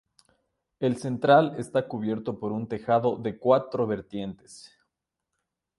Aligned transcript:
El 0.79 0.97
central 0.97 1.57
está 1.59 1.87
cubierto 1.87 2.39
por 2.39 2.51
un 2.53 2.67
tejado 2.67 3.17
de 3.17 3.37
cuatro 3.37 3.85
vertientes. 3.85 4.75